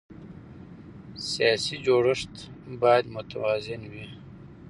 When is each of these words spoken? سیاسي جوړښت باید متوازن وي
سیاسي 1.31 1.75
جوړښت 1.85 2.33
باید 2.81 3.05
متوازن 3.15 3.81
وي 3.91 4.07